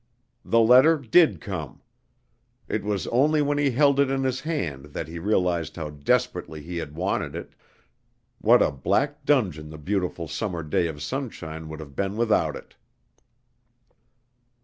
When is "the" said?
0.43-0.59, 9.69-9.77